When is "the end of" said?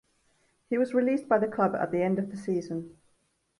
1.91-2.31